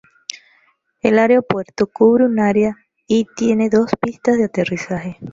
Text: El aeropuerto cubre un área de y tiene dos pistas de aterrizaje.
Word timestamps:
El 1.01 1.19
aeropuerto 1.19 1.85
cubre 1.85 2.25
un 2.25 2.39
área 2.39 2.69
de 2.69 2.75
y 3.05 3.27
tiene 3.35 3.69
dos 3.69 3.91
pistas 4.01 4.35
de 4.35 4.45
aterrizaje. 4.45 5.19